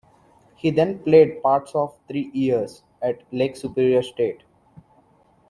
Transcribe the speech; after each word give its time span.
He 0.55 0.71
then 0.71 0.97
played 1.03 1.43
parts 1.43 1.75
of 1.75 1.95
three 2.07 2.31
years 2.33 2.81
at 3.03 3.21
Lake 3.31 3.55
Superior 3.55 4.01
State. 4.01 4.41